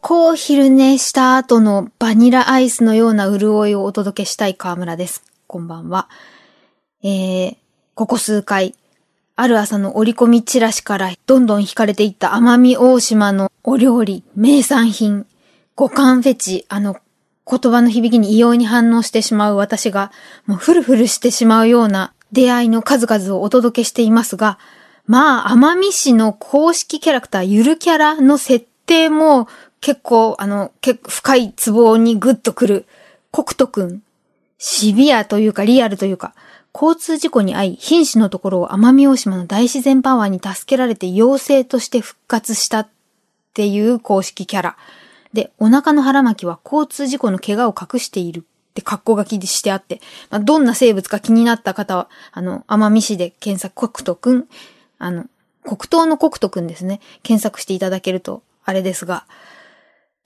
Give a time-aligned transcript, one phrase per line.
[0.00, 5.22] 構昼寝した後のバニラアイスのような潤いをお届けしたい河村です。
[5.46, 6.08] こんばんは。
[7.02, 7.56] えー、
[7.94, 8.74] ここ数回、
[9.34, 15.26] ある朝の折り込みチラシからどんどん惹かれていった奄美大島のお料理、名産品、
[15.74, 16.96] 五感フェチ、あの
[17.48, 20.12] 言葉の響きに異様に反応してしまう私が、
[20.46, 24.58] もうフルフルしてしまうような出会いの数々をお届けしていますが、
[25.06, 29.48] まあ、奄美市の公式キャラクター、ゆるキャラの設定も
[29.80, 32.86] 結構、あの、結構深いツボにグッとくる、
[33.30, 34.02] コクトくん。
[34.58, 36.34] シビアというかリアルというか、
[36.74, 42.88] 交通事故に遭い、瀕死のところを奄美大島の大自然パワーに助けられて妖精として復活したっ
[43.54, 44.76] ていう公式キャラ。
[45.32, 54.48] で、お腹の腹巻きは交通事故の怪我を隠しているって格好書きしてあって、まあ、どんな生物か気になった方は、あの、奄美市で検索、コクトくん、
[54.98, 55.26] あの、
[55.64, 57.00] 黒糖のコクトくんですね。
[57.22, 59.26] 検索していただけると、あれですが、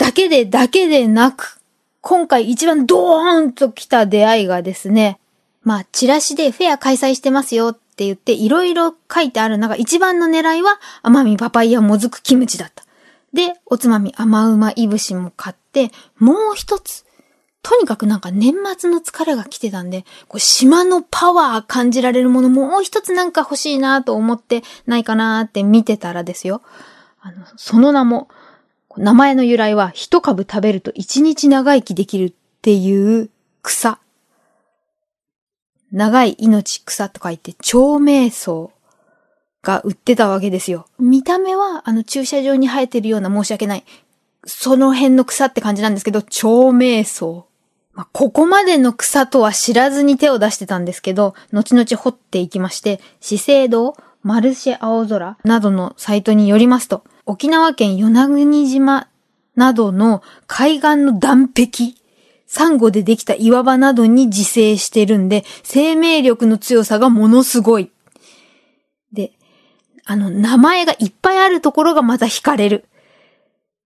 [0.00, 1.60] だけで、だけでなく、
[2.00, 5.20] 今回一番ドーンと来た出会いがですね、
[5.62, 12.82] まあ、チラシでフェア開催してますよって言って、いろいろ書いてある中、一番の狙いは、甘みパパイヤもずくキムチだった。
[13.34, 17.04] で、おつまみ甘うまいぶしも買って、もう一つ、
[17.62, 26.62] とにかくなんか年末の疲れが来てたんで、こう島のパワー感じられるものもう一つなんか欲しいなと思ってないかなって見てたらですよ。
[27.20, 28.28] あの、その名も、
[28.96, 33.30] 名前の由来は一株食べると一日長生きできるっていう
[33.62, 33.98] 草。
[35.92, 38.70] 長い命草と書いて、長命草
[39.62, 40.86] が売ってたわけですよ。
[40.98, 43.84] 見た目は、あの駐車場に生えてるような申し訳ない。
[44.44, 47.44] その辺の草って感じなんですけど、長命草。
[47.92, 59.08] まあ、ここまでの草とは知らずに手を出してたんですけど、後々掘っていきまして、資生堂、マルシェ青空などのサイトによりますと、沖縄県与那国島
[59.56, 61.94] などの海岸の岸壁、
[62.46, 67.90] サンゴでできた岩場などに自生してるんで、生命力の強さがものすごい。
[69.12, 69.32] で、
[70.04, 72.86] あの、名前がいっぱいあるところがまた惹かれる。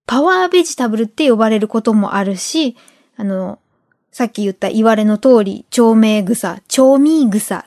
[0.07, 2.75] パワーベジタブルって呼ばれることもあるし、
[3.17, 3.59] あの、
[4.11, 7.65] さっき言った言われの通り、長命草、長命草っ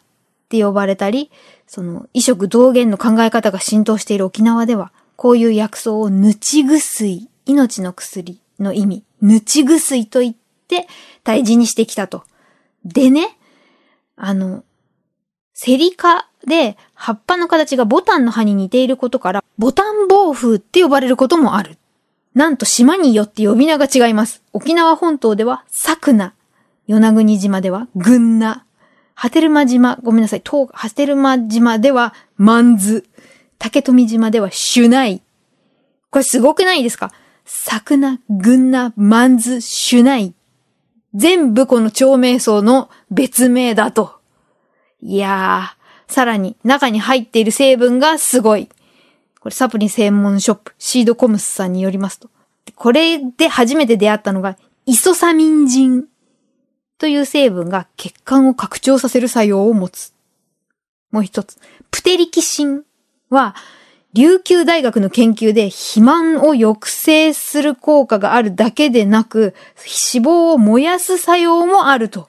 [0.48, 1.30] て呼ばれたり、
[1.66, 10.34] その、異色同源の考え方が浸透している沖縄では、こういう薬草をぬちぐすい、命の薬の意味、ぬちぐすいと言っ
[10.68, 10.86] て
[11.24, 12.22] 大事にしてきたと。
[12.84, 13.36] でね、
[14.14, 14.62] あの、
[15.54, 21.78] セリカで葉っぱの形がボタンの葉に似ていることから、ボタン暴風って呼ばれることもある。
[22.32, 24.44] なんと島によって呼び名が違います。
[24.52, 26.32] 沖縄本島ではサクナ、
[26.86, 28.64] 与那国島ではグンナ、
[29.16, 33.04] ハテルマ島、ごめんなさい、ハテルマ島ではマンズ、
[33.58, 35.22] 竹富島ではシュナイ。
[36.10, 37.12] これすごくないですか？
[37.44, 40.34] サクナ、グンナ、マンズ、シュナイ。
[41.14, 44.20] 全部この長命草の別名だと。
[45.00, 48.68] いやー、さらに中に入っている成分がすごい。
[49.40, 52.28] これサプリ専門ショップ、シードコムスさんによりますと。
[52.74, 56.04] これで初めて出会ったのが、イソサミンジン
[56.98, 60.12] という成分が血管を拡張させる作用を持つ。
[61.10, 61.58] もう一つ、
[61.90, 62.82] プテリキシン
[63.30, 63.54] は、
[64.14, 72.28] 琉球大学の研究で肥満を抑制する効果があるだけでなく、脂肪を燃やす作用もあると。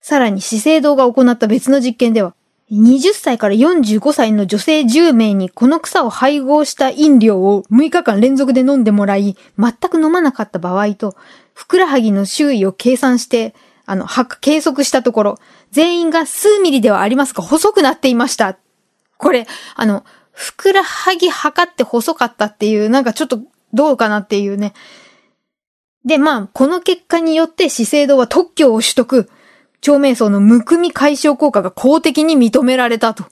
[0.00, 2.34] さらに資生堂が行った別の実験では、
[2.70, 11.14] 20歳から45歳の女性10名にこの草を配合した飲料を6日間連続で飲んでもらい、全く飲まなかった場合と、
[11.54, 13.54] ふくらはぎの周囲を計算して、
[13.84, 14.06] あの、
[14.40, 15.38] 計測したところ、
[15.70, 18.58] 全員が数ミリではありますが細くなっていました。
[19.22, 19.46] これ、
[19.76, 23.38] あの、ふくらはぎ測って細かったっていう、なんかちょっと
[23.72, 24.74] どうかなっていうね。
[26.04, 29.30] で、まあ、この結果によって資生堂は特許を取得。
[29.80, 33.24] 長命草のむくみ解消効果が公的に認められたと。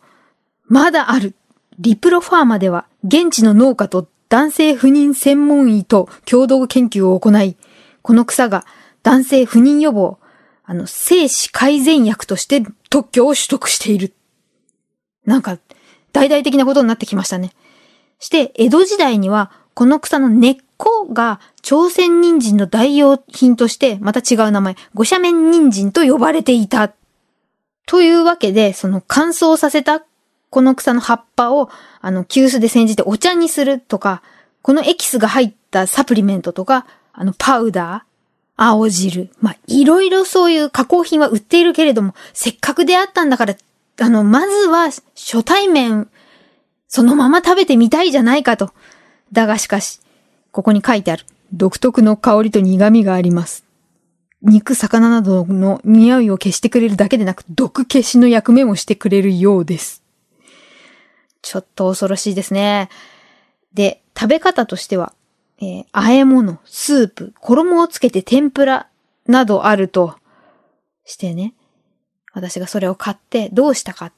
[0.67, 1.35] まだある。
[1.81, 7.57] リプロファーマでは、現地の農家と男性不妊専門医と共同研究を行い、
[8.03, 8.65] この草が
[9.03, 10.19] 男性不妊予防、
[10.65, 14.15] あの、精子改善薬として特許を取得している。
[15.25, 15.59] なんか、
[16.13, 17.53] 大々的なことになってきましたね。
[18.19, 26.93] して、江戸時代には、この草の根っこが朝鮮人参の代用品として、また違う名前、五斜面人参と呼ばれていた。
[27.87, 30.05] というわけで、その乾燥させた
[30.51, 31.71] この草の葉っぱを、
[32.01, 34.23] あの、急須で煎じてお茶にするとか、
[34.63, 39.31] このエキスが入ったサプリメントとか、あの、パウダー、青汁。
[39.41, 43.55] まあ、いろいろそういう加工品は売っているけれども、せっかく出会ったんだから、
[43.99, 46.09] あの、まずは初対面、
[46.89, 48.73] そのまま食べてみたいじゃないかと。
[49.33, 50.01] だがしかし、
[50.51, 51.25] ここに書いてある。
[51.53, 53.65] 独特の香りと苦味があります。
[54.43, 60.03] 肉、魚などの匂いを消してくれるだけでなく、毒消しの役目もしてくれるようです。
[61.43, 62.89] ちょっと恐ろしいですね。
[63.75, 65.15] で、食べ方としては、
[65.61, 68.89] えー、和え物、スープ、衣をつけて天ぷら
[69.27, 70.17] などあると
[71.05, 71.55] してね、
[72.33, 74.13] 私がそれを買ってどうしたか。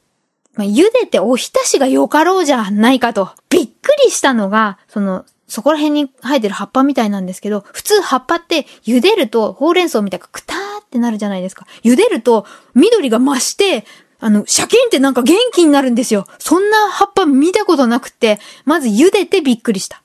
[0.54, 3.30] まあ、茹でておひたしがよかろうじゃないかと。
[3.48, 11.66] びっくりしたのが、その、そこら辺に生えてる葉っぱみたいなんですけど、普通葉っぱって茹でるとほうれん草みたいなくたーってなるじゃないですか。
[11.82, 13.84] 茹でると緑が増して、
[14.18, 16.26] あの、シャキンってなんか元気になるんですよ。
[16.38, 20.02] そんな葉っぱ見たことなくて、まず茹でてびっくりした。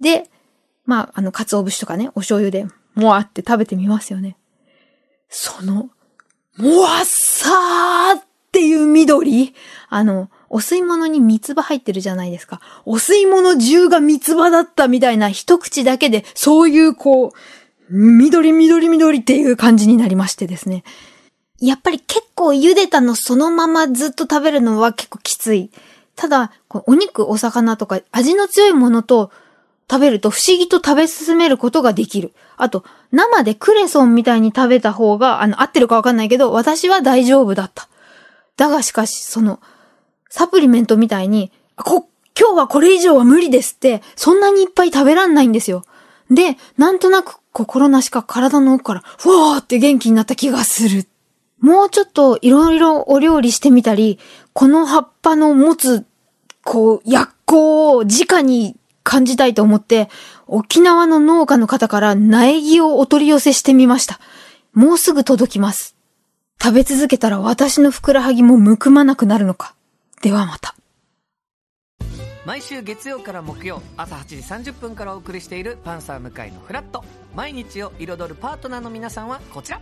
[0.00, 0.30] で、
[0.86, 4.36] まあ、あの、鰹節とかね、お醤油で、もわって食べてみますよね。
[5.28, 5.90] その、
[6.56, 9.54] もわっさーっていう緑
[9.88, 12.60] あの、お吸い物に三つ葉入ってるじゃないですか。
[12.84, 17.32] お吸い物中が三つ葉だったみたいな一口だけで、そういうこう、
[17.90, 20.84] 緑緑緑っていう感じになりましてですね。
[21.58, 25.70] やっぱり結構茹でたのそのままずっと食べるのは結構きつい。
[26.16, 29.30] ただ、お肉、お魚とか味の強いものと
[29.92, 32.32] 食べると不思議と食べ進めることができる。
[32.56, 37.90] あと、生でクレソンみたいに食べた方が、あの、合ってるかわかんないけど、私は大丈夫だった。
[38.56, 39.60] だがしかし、その、
[40.30, 45.84] サプリメントみたいに、こ、今日はこれ以上は無理ですって、そんなにいっぱい食べらんないんですよ。
[46.30, 51.06] で、なんとなく心なしか体の奥から、ふわーって元気になった気がする。
[51.60, 54.18] もうちょっといろいろお料理してみたり、
[54.54, 56.06] この葉っぱの持つ、
[56.64, 60.08] こう、薬効を直に感じたいと思って、
[60.46, 64.20] 沖縄の農家の方から苗木をお取り寄せしてみました。
[64.72, 65.96] もうすぐ届きます。
[66.62, 69.74] 食べ続けたら私のふくらはぎもむくまなくなるのか。
[70.22, 70.74] ではまた。
[72.44, 77.04] 毎週月曜から木曜朝8時30分からお送りしている「パンサー向井のフラット」
[77.36, 79.80] 毎日を彩るパートナーの皆さんはこちら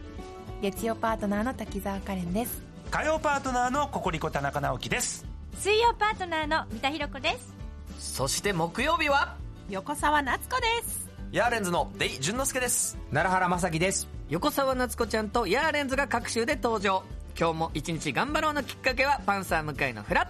[0.60, 5.24] 月曜パートナーの滝沢カレンです火曜パートナーのココリコ田中直樹です
[5.54, 7.59] 水曜パートナーの三田寛子です
[8.00, 9.36] そして木曜日は？
[9.68, 11.10] 横澤夏子です。
[11.32, 12.96] ヤーレンズのデイ淳之介です。
[13.12, 14.08] 奈良原正樹です。
[14.30, 17.02] 横澤夏子ちゃんとヤーレンズが各週で登場。
[17.38, 20.29] 今日も一日頑張ろうのきっかけは「パンサー向井のフラッ